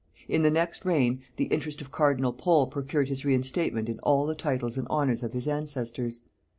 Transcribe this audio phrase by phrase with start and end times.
[0.27, 4.33] In the next reign, the interest of cardinal Pole procured his reinstatement in all the
[4.33, 6.21] titles and honors of his ancestors.